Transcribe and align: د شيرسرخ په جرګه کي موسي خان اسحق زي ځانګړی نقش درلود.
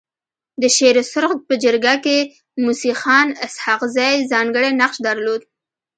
د 0.61 0.63
شيرسرخ 0.75 1.31
په 1.47 1.53
جرګه 1.63 1.93
کي 2.05 2.17
موسي 2.63 2.91
خان 3.01 3.27
اسحق 3.45 3.81
زي 3.95 4.11
ځانګړی 4.31 4.69
نقش 4.81 4.97
درلود. 5.07 5.41